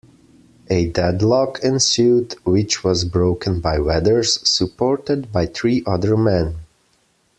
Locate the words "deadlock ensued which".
0.87-2.83